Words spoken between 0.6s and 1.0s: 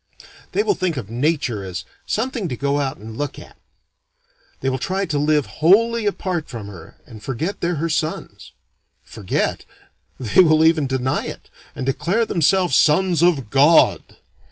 will think